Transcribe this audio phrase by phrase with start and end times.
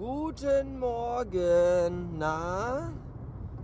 [0.00, 2.16] Guten Morgen.
[2.18, 2.90] Na,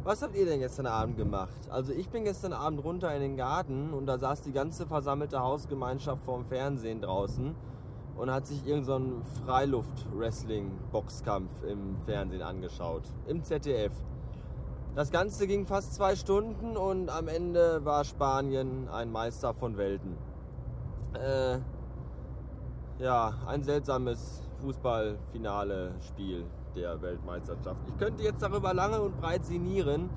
[0.04, 1.56] was habt ihr denn gestern Abend gemacht?
[1.70, 5.40] Also ich bin gestern Abend runter in den Garten und da saß die ganze versammelte
[5.40, 7.54] Hausgemeinschaft vorm Fernsehen draußen
[8.18, 13.04] und hat sich irgendeinen so Freiluft-Wrestling-Boxkampf im Fernsehen angeschaut.
[13.26, 13.94] Im ZDF.
[14.94, 20.18] Das Ganze ging fast zwei Stunden und am Ende war Spanien ein Meister von Welten.
[21.14, 21.60] Äh,
[22.98, 27.80] ja, ein seltsames Fußballfinale-Spiel der Weltmeisterschaft.
[27.88, 30.10] Ich könnte jetzt darüber lange und breit sinnieren,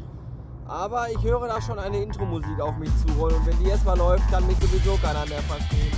[0.68, 4.30] aber ich höre da schon eine Intro-Musik auf mich zurollen und wenn die erstmal läuft,
[4.30, 5.92] kann mich sowieso keiner mehr verstehen.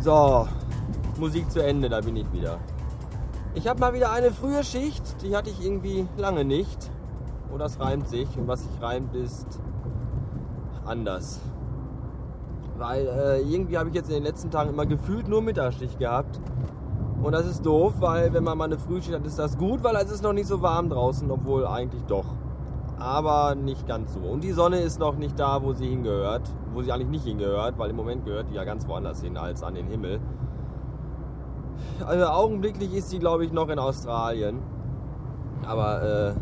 [0.00, 0.48] So,
[1.18, 2.58] Musik zu Ende, da bin ich wieder.
[3.54, 6.90] Ich habe mal wieder eine frühe Schicht, die hatte ich irgendwie lange nicht.
[7.52, 9.60] Oh, das reimt sich und was sich reimt ist
[10.88, 11.40] anders.
[12.76, 16.40] Weil äh, irgendwie habe ich jetzt in den letzten Tagen immer gefühlt nur Mittagsschicht gehabt.
[17.22, 19.96] Und das ist doof, weil wenn man mal eine Frühschicht hat, ist das gut, weil
[19.96, 22.26] es ist noch nicht so warm draußen, obwohl eigentlich doch.
[22.98, 24.20] Aber nicht ganz so.
[24.20, 26.42] Und die Sonne ist noch nicht da, wo sie hingehört.
[26.72, 29.62] Wo sie eigentlich nicht hingehört, weil im Moment gehört die ja ganz woanders hin als
[29.62, 30.20] an den Himmel.
[32.06, 34.60] Also augenblicklich ist sie, glaube ich, noch in Australien.
[35.66, 36.34] Aber äh,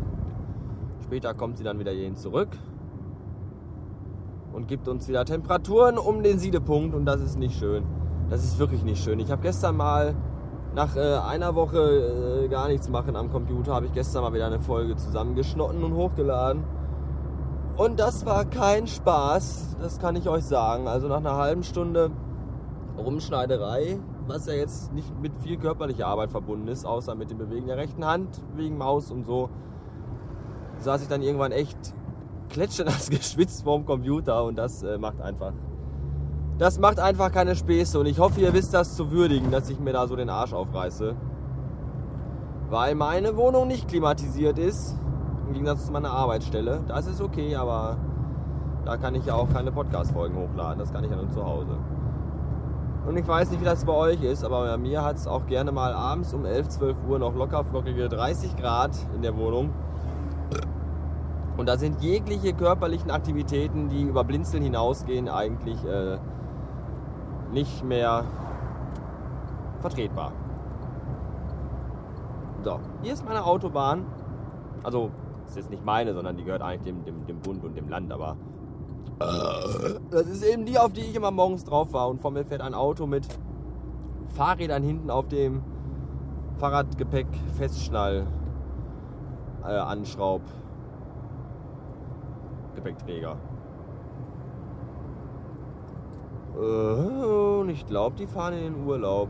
[1.03, 2.49] später kommt sie dann wieder hierhin zurück
[4.57, 7.83] und gibt uns wieder Temperaturen um den Siedepunkt und das ist nicht schön.
[8.27, 9.19] Das ist wirklich nicht schön.
[9.19, 10.15] Ich habe gestern mal
[10.73, 14.47] nach äh, einer Woche äh, gar nichts machen am Computer, habe ich gestern mal wieder
[14.47, 16.63] eine Folge zusammengeschnotten und hochgeladen.
[17.77, 20.87] Und das war kein Spaß, das kann ich euch sagen.
[20.87, 22.09] Also nach einer halben Stunde
[22.97, 27.67] Rumschneiderei, was ja jetzt nicht mit viel körperlicher Arbeit verbunden ist, außer mit dem Bewegen
[27.67, 29.51] der rechten Hand, wegen Maus und so,
[30.79, 31.93] saß ich dann irgendwann echt
[32.49, 35.53] kletschnass geschwitzt vorm Computer und das äh, macht einfach.
[36.57, 39.79] Das macht einfach keine Späße und ich hoffe, ihr wisst das zu würdigen, dass ich
[39.79, 41.15] mir da so den Arsch aufreiße.
[42.69, 44.97] Weil meine Wohnung nicht klimatisiert ist,
[45.47, 46.81] im Gegensatz zu meiner Arbeitsstelle.
[46.87, 47.97] Das ist okay, aber
[48.85, 50.79] da kann ich ja auch keine Podcast-Folgen hochladen.
[50.79, 51.77] Das kann ich ja nur zu Hause.
[53.07, 55.45] Und ich weiß nicht, wie das bei euch ist, aber bei mir hat es auch
[55.45, 59.69] gerne mal abends um 11, 12 Uhr noch locker flockige 30 Grad in der Wohnung.
[61.57, 66.19] Und da sind jegliche körperlichen Aktivitäten, die über Blinzeln hinausgehen, eigentlich äh,
[67.51, 68.23] nicht mehr
[69.79, 70.31] vertretbar.
[72.63, 74.05] So, hier ist meine Autobahn.
[74.83, 75.09] Also,
[75.41, 77.89] das ist jetzt nicht meine, sondern die gehört eigentlich dem, dem, dem Bund und dem
[77.89, 78.37] Land, aber
[79.19, 82.07] äh, das ist eben die, auf die ich immer morgens drauf war.
[82.07, 83.27] Und vor mir fährt ein Auto mit
[84.29, 85.63] Fahrrädern hinten auf dem
[86.59, 88.27] Fahrradgepäck Festschnall
[89.63, 90.41] äh, Anschraub
[92.77, 93.35] Gepäckträger.
[96.55, 99.29] Äh, und ich glaube, die fahren in den Urlaub.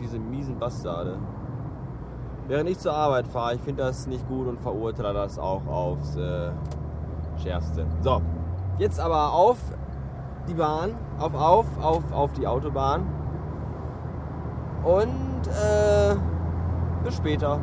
[0.00, 1.18] Diese miesen Bastarde.
[2.46, 6.16] Während ich zur Arbeit fahre, ich finde das nicht gut und verurteile das auch aufs
[6.16, 6.50] äh,
[7.42, 7.86] Schärfste.
[8.02, 8.20] So,
[8.78, 9.56] jetzt aber auf
[10.48, 13.06] die Bahn, auf, auf, auf, auf die Autobahn.
[14.84, 16.16] Und äh,
[17.02, 17.60] bis später.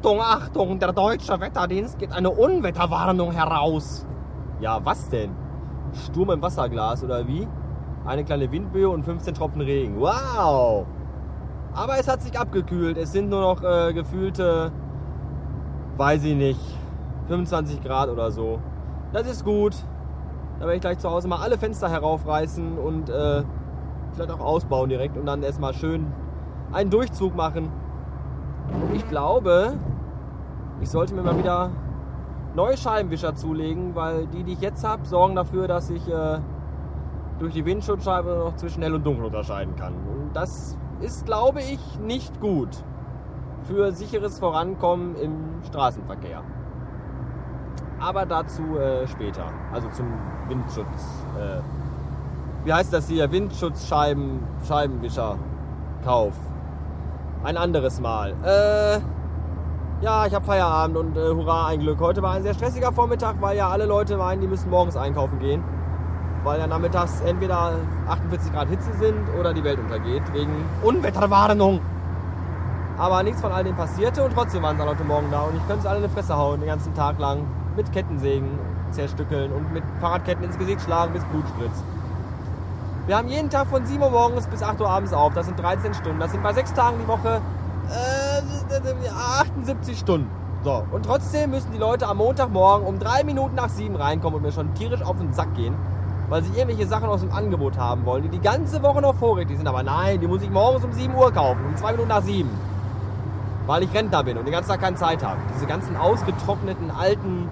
[0.00, 4.06] Achtung, Achtung, der deutsche Wetterdienst gibt eine Unwetterwarnung heraus.
[4.58, 5.30] Ja, was denn?
[5.92, 7.46] Sturm im Wasserglas oder wie?
[8.06, 10.00] Eine kleine Windböe und 15 Tropfen Regen.
[10.00, 10.86] Wow!
[11.74, 12.96] Aber es hat sich abgekühlt.
[12.96, 14.72] Es sind nur noch äh, gefühlte,
[15.98, 16.60] weiß ich nicht,
[17.28, 18.58] 25 Grad oder so.
[19.12, 19.74] Das ist gut.
[20.54, 23.42] Da werde ich gleich zu Hause mal alle Fenster heraufreißen und äh,
[24.14, 26.06] vielleicht auch ausbauen direkt und dann erstmal schön
[26.72, 27.70] einen Durchzug machen.
[28.92, 29.74] Ich glaube,
[30.80, 31.70] ich sollte mir mal wieder
[32.54, 36.38] neue Scheibenwischer zulegen, weil die, die ich jetzt habe, sorgen dafür, dass ich äh,
[37.38, 39.94] durch die Windschutzscheibe noch zwischen hell und dunkel unterscheiden kann.
[39.94, 42.68] Und das ist, glaube ich, nicht gut
[43.62, 46.42] für sicheres Vorankommen im Straßenverkehr.
[48.00, 50.06] Aber dazu äh, später, also zum
[50.48, 51.24] Windschutz.
[51.38, 51.60] Äh,
[52.64, 53.30] wie heißt das hier?
[53.30, 55.36] Windschutzscheiben, Scheibenwischer,
[56.04, 56.34] Kauf.
[57.42, 58.34] Ein anderes Mal.
[58.44, 59.00] Äh,
[60.04, 61.98] ja, ich habe Feierabend und äh, hurra, ein Glück.
[61.98, 65.38] Heute war ein sehr stressiger Vormittag, weil ja alle Leute meinen, die müssen morgens einkaufen
[65.38, 65.64] gehen.
[66.44, 67.76] Weil ja nachmittags entweder
[68.08, 70.52] 48 Grad Hitze sind oder die Welt untergeht, wegen
[70.82, 71.80] Unwetterwarnung.
[72.98, 75.66] Aber nichts von all dem passierte und trotzdem waren sie heute Morgen da und ich
[75.66, 77.46] könnte sie alle in die Fresse hauen, den ganzen Tag lang.
[77.74, 78.58] Mit Kettensägen
[78.90, 81.84] zerstückeln und mit Fahrradketten ins Gesicht schlagen, bis Blut spritzt.
[83.06, 85.32] Wir haben jeden Tag von 7 Uhr morgens bis 8 Uhr abends auf.
[85.34, 86.20] Das sind 13 Stunden.
[86.20, 87.40] Das sind bei 6 Tagen die Woche
[87.90, 89.08] äh,
[89.40, 90.30] 78 Stunden.
[90.62, 94.42] So, und trotzdem müssen die Leute am Montagmorgen um drei Minuten nach sieben reinkommen und
[94.42, 95.74] mir schon tierisch auf den Sack gehen,
[96.28, 99.56] weil sie irgendwelche Sachen aus dem Angebot haben wollen, die die ganze Woche noch vorrätig
[99.56, 99.66] sind.
[99.66, 102.50] Aber nein, die muss ich morgens um 7 Uhr kaufen, um zwei Minuten nach sieben.
[103.66, 105.38] Weil ich Rentner bin und den ganzen Tag keine Zeit habe.
[105.54, 107.48] Diese ganzen ausgetrockneten alten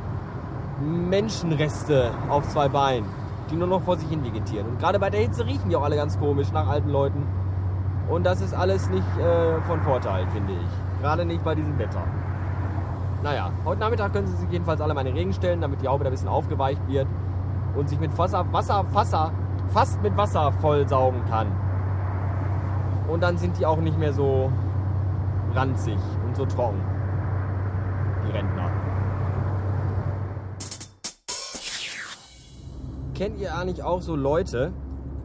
[1.09, 3.09] Menschenreste auf zwei Beinen,
[3.51, 4.67] die nur noch vor sich hin vegetieren.
[4.69, 7.27] Und gerade bei der Hitze riechen die auch alle ganz komisch nach alten Leuten.
[8.09, 11.01] Und das ist alles nicht äh, von Vorteil, finde ich.
[11.03, 12.03] Gerade nicht bei diesem Wetter.
[13.23, 16.11] Naja, heute Nachmittag können Sie sich jedenfalls alle meine Regen stellen, damit die Haube ein
[16.11, 17.07] bisschen aufgeweicht wird
[17.75, 19.33] und sich mit Wasser, Wasser, Wasser,
[19.69, 21.49] fast mit Wasser vollsaugen kann.
[23.09, 24.53] Und dann sind die auch nicht mehr so
[25.55, 26.81] ranzig und so trocken.
[28.27, 28.71] Die Rentner.
[33.19, 34.73] Kennt ihr eigentlich auch so Leute,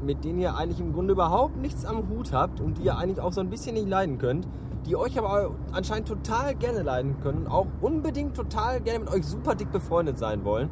[0.04, 3.22] mit denen ihr eigentlich im Grunde überhaupt nichts am Hut habt und die ihr eigentlich
[3.22, 4.48] auch so ein bisschen nicht leiden könnt,
[4.88, 9.54] die euch aber anscheinend total gerne leiden können, auch unbedingt total gerne mit euch super
[9.54, 10.72] dick befreundet sein wollen?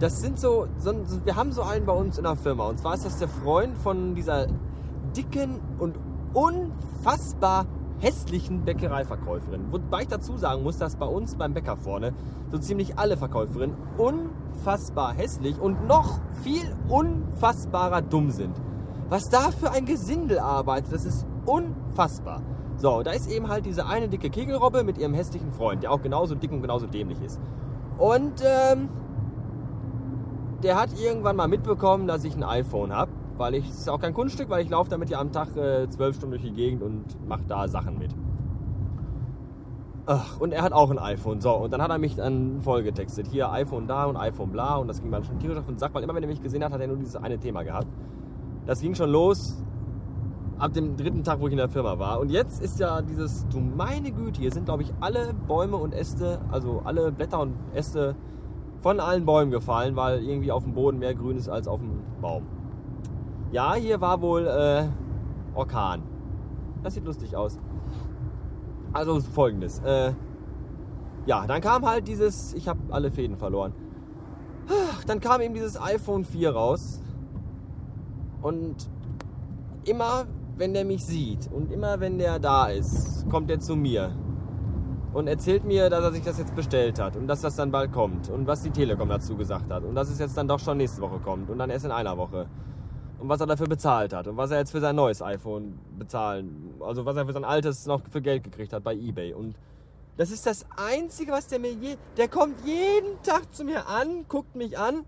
[0.00, 0.92] Das sind so, so
[1.24, 3.78] wir haben so einen bei uns in der Firma und zwar ist das der Freund
[3.78, 4.48] von dieser
[5.16, 5.94] dicken und
[6.34, 7.66] unfassbar
[8.00, 9.72] hässlichen Bäckereiverkäuferin.
[9.72, 12.12] Wobei ich dazu sagen muss, dass bei uns beim Bäcker vorne
[12.50, 18.54] so ziemlich alle Verkäuferinnen unfassbar hässlich und noch viel unfassbarer dumm sind.
[19.08, 22.42] Was da für ein Gesindel arbeitet, das ist unfassbar.
[22.76, 26.02] So, da ist eben halt diese eine dicke Kegelrobbe mit ihrem hässlichen Freund, der auch
[26.02, 27.40] genauso dick und genauso dämlich ist.
[27.98, 28.88] Und ähm,
[30.62, 34.00] der hat irgendwann mal mitbekommen, dass ich ein iPhone habe weil ich, es ist auch
[34.00, 36.82] kein Kunststück, weil ich laufe damit ja am Tag äh, zwölf Stunden durch die Gegend
[36.82, 38.14] und mache da Sachen mit.
[40.06, 41.40] Ach, und er hat auch ein iPhone.
[41.40, 43.26] So, und dann hat er mich dann vollgetextet.
[43.26, 44.76] Hier iPhone da und iPhone bla.
[44.76, 46.64] Und das ging dann schon tierisch auf den Sack, weil immer wenn er mich gesehen
[46.64, 47.88] hat, hat er nur dieses eine Thema gehabt.
[48.66, 49.62] Das ging schon los
[50.58, 52.20] ab dem dritten Tag, wo ich in der Firma war.
[52.20, 55.94] Und jetzt ist ja dieses, du meine Güte, hier sind glaube ich alle Bäume und
[55.94, 58.16] Äste, also alle Blätter und Äste
[58.80, 62.00] von allen Bäumen gefallen, weil irgendwie auf dem Boden mehr grün ist als auf dem
[62.20, 62.46] Baum.
[63.50, 64.88] Ja, hier war wohl äh,
[65.54, 66.02] Orkan.
[66.82, 67.58] Das sieht lustig aus.
[68.92, 69.78] Also folgendes.
[69.80, 70.12] Äh,
[71.26, 73.72] ja, dann kam halt dieses, ich habe alle Fäden verloren.
[75.06, 77.02] Dann kam eben dieses iPhone 4 raus.
[78.42, 78.90] Und
[79.84, 84.14] immer, wenn der mich sieht und immer, wenn der da ist, kommt er zu mir
[85.14, 87.92] und erzählt mir, dass er sich das jetzt bestellt hat und dass das dann bald
[87.92, 90.76] kommt und was die Telekom dazu gesagt hat und dass es jetzt dann doch schon
[90.76, 92.46] nächste Woche kommt und dann erst in einer Woche
[93.18, 96.74] und was er dafür bezahlt hat und was er jetzt für sein neues iPhone bezahlen,
[96.80, 99.32] also was er für sein altes noch für Geld gekriegt hat bei eBay.
[99.32, 99.56] Und
[100.16, 104.26] das ist das Einzige, was der mir je, der kommt jeden Tag zu mir an,
[104.28, 105.04] guckt mich an.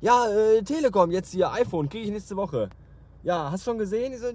[0.00, 2.68] Ja, äh, Telekom, jetzt hier iPhone, kriege ich nächste Woche.
[3.22, 4.12] Ja, hast du schon gesehen?
[4.12, 4.26] Ich so,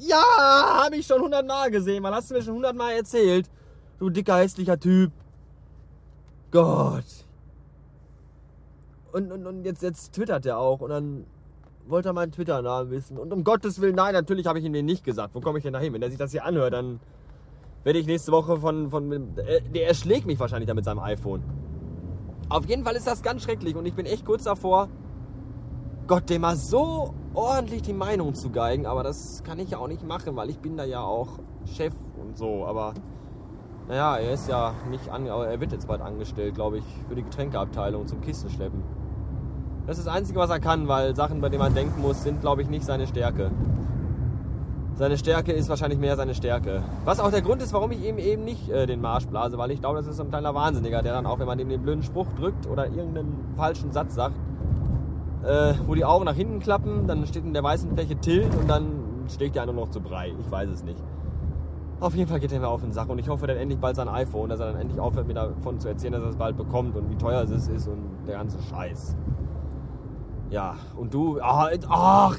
[0.00, 3.50] ja, habe ich schon hundertmal gesehen, man hast du mir schon hundertmal erzählt.
[3.98, 5.12] Du dicker, hässlicher Typ.
[6.52, 7.04] Gott.
[9.12, 11.26] Und, und, und jetzt, jetzt twittert er auch und dann
[11.90, 13.18] wollte er meinen Twitter-Namen wissen.
[13.18, 15.34] Und um Gottes Willen, nein, natürlich habe ich ihm den nicht gesagt.
[15.34, 15.92] Wo komme ich denn da hin?
[15.92, 17.00] Wenn er sich das hier anhört, dann
[17.84, 18.90] werde ich nächste Woche von.
[18.90, 21.42] von äh, der erschlägt mich wahrscheinlich da mit seinem iPhone.
[22.48, 24.88] Auf jeden Fall ist das ganz schrecklich und ich bin echt kurz davor,
[26.08, 28.86] Gott, dem mal so ordentlich die Meinung zu geigen.
[28.86, 31.94] Aber das kann ich ja auch nicht machen, weil ich bin da ja auch Chef
[32.20, 32.66] und so.
[32.66, 32.94] Aber
[33.88, 37.22] naja, er ist ja nicht an, er wird jetzt bald angestellt, glaube ich, für die
[37.22, 38.99] Getränkeabteilung zum Kistenschleppen.
[39.90, 42.42] Das ist das Einzige, was er kann, weil Sachen, bei denen man denken muss, sind,
[42.42, 43.50] glaube ich, nicht seine Stärke.
[44.94, 46.84] Seine Stärke ist wahrscheinlich mehr seine Stärke.
[47.04, 49.72] Was auch der Grund ist, warum ich ihm eben nicht äh, den Marsch blase, weil
[49.72, 51.82] ich glaube, das ist so ein kleiner Wahnsinniger, der dann auch, wenn man ihm den
[51.82, 54.36] blöden Spruch drückt oder irgendeinen falschen Satz sagt,
[55.42, 58.70] äh, wo die Augen nach hinten klappen, dann steht in der weißen Fläche Tilt und
[58.70, 58.92] dann
[59.26, 60.32] steht der nur noch zu Brei.
[60.38, 61.02] Ich weiß es nicht.
[61.98, 63.96] Auf jeden Fall geht er mir auf den Sack und ich hoffe dann endlich bald
[63.96, 66.56] sein iPhone, dass er dann endlich aufhört, mir davon zu erzählen, dass er es bald
[66.56, 69.16] bekommt und wie teuer es ist und der ganze Scheiß.
[70.50, 72.38] Ja, und du, ach, ach,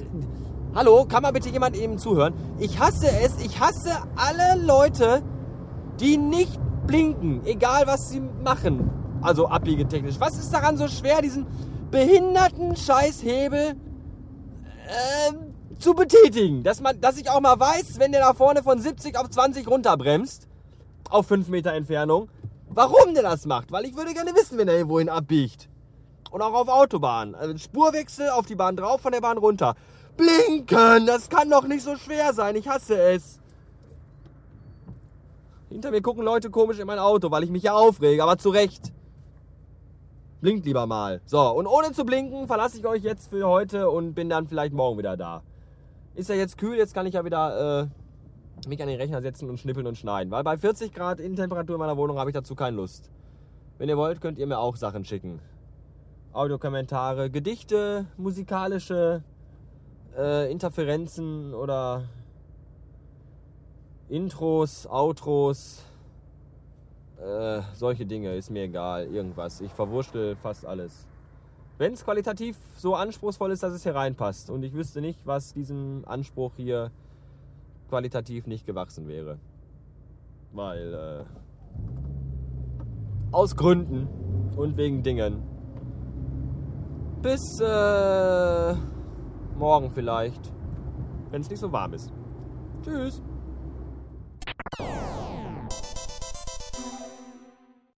[0.75, 2.33] hallo, kann mal bitte jemand eben zuhören?
[2.59, 5.23] Ich hasse es, ich hasse alle Leute,
[5.97, 8.89] die nicht blinken, egal was sie machen.
[9.21, 10.19] Also abbiegetechnisch.
[10.19, 11.47] Was ist daran so schwer, diesen
[11.89, 13.75] behinderten Scheißhebel
[14.87, 16.63] äh, zu betätigen?
[16.63, 19.69] Dass, man, dass ich auch mal weiß, wenn der da vorne von 70 auf 20
[19.69, 20.49] runterbremst,
[21.09, 22.27] auf 5 Meter Entfernung,
[22.67, 23.71] warum der das macht.
[23.71, 25.70] Weil ich würde gerne wissen, wenn er irgendwohin abbiegt
[26.31, 27.35] und auch auf Autobahnen.
[27.35, 29.75] Also Spurwechsel auf die Bahn drauf, von der Bahn runter.
[30.17, 32.55] Blinken, das kann doch nicht so schwer sein.
[32.55, 33.39] Ich hasse es.
[35.69, 38.49] Hinter mir gucken Leute komisch in mein Auto, weil ich mich ja aufrege, aber zu
[38.49, 38.91] Recht.
[40.41, 41.21] Blinkt lieber mal.
[41.25, 44.73] So, und ohne zu blinken verlasse ich euch jetzt für heute und bin dann vielleicht
[44.73, 45.43] morgen wieder da.
[46.15, 49.49] Ist ja jetzt kühl, jetzt kann ich ja wieder äh, mich an den Rechner setzen
[49.49, 50.31] und schnippeln und schneiden.
[50.31, 53.09] Weil bei 40 Grad Innentemperatur in meiner Wohnung habe ich dazu keine Lust.
[53.77, 55.39] Wenn ihr wollt, könnt ihr mir auch Sachen schicken.
[56.33, 59.21] Audiokommentare, Gedichte, musikalische
[60.17, 62.03] äh, Interferenzen oder
[64.07, 65.83] Intros, Outros,
[67.17, 69.59] äh, solche Dinge, ist mir egal, irgendwas.
[69.59, 71.05] Ich verwurschtel fast alles.
[71.77, 75.53] Wenn es qualitativ so anspruchsvoll ist, dass es hier reinpasst und ich wüsste nicht, was
[75.53, 76.91] diesem Anspruch hier
[77.89, 79.37] qualitativ nicht gewachsen wäre.
[80.53, 81.23] Weil, äh,
[83.33, 84.07] aus Gründen
[84.55, 85.50] und wegen Dingen.
[87.21, 88.73] Bis äh,
[89.55, 90.41] morgen vielleicht,
[91.29, 92.11] wenn es nicht so warm ist.
[92.83, 93.21] Tschüss.